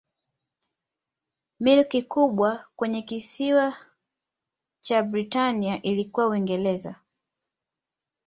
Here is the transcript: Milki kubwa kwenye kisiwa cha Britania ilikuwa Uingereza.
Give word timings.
Milki 1.59 2.01
kubwa 2.03 2.65
kwenye 2.75 3.01
kisiwa 3.01 3.73
cha 4.81 5.03
Britania 5.03 5.81
ilikuwa 5.81 6.27
Uingereza. 6.27 6.95